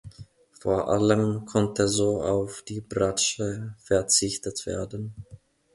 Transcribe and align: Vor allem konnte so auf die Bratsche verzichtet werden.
Vor 0.59 0.89
allem 0.91 1.45
konnte 1.45 1.87
so 1.87 2.23
auf 2.23 2.63
die 2.63 2.81
Bratsche 2.81 3.75
verzichtet 3.83 4.65
werden. 4.65 5.13